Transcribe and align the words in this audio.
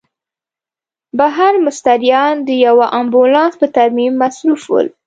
بهر 1.19 1.53
مستریان 1.65 2.35
د 2.47 2.49
یوه 2.65 2.85
امبولانس 2.99 3.53
په 3.61 3.67
ترمیم 3.75 4.13
مصروف 4.21 4.61
ول. 4.71 4.87